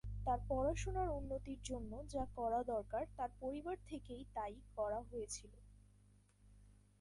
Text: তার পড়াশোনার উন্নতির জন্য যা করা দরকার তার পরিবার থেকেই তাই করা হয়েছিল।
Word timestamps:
তার 0.25 0.39
পড়াশোনার 0.49 1.09
উন্নতির 1.09 1.59
জন্য 1.63 1.91
যা 2.09 2.23
করা 2.35 2.59
দরকার 2.63 3.03
তার 3.17 3.31
পরিবার 3.39 3.77
থেকেই 3.87 4.23
তাই 4.35 4.53
করা 4.75 4.99
হয়েছিল। 5.01 5.53